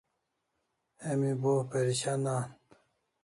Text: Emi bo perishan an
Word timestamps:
Emi 1.09 1.31
bo 1.41 1.53
perishan 1.71 2.23
an 2.35 2.47